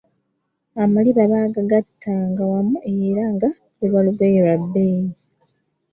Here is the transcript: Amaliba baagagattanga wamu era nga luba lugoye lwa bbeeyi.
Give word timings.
Amaliba 0.83 1.23
baagagattanga 1.31 2.41
wamu 2.51 2.77
era 2.97 3.23
nga 3.33 3.49
luba 3.79 3.99
lugoye 4.05 4.37
lwa 4.43 4.55
bbeeyi. 4.61 5.11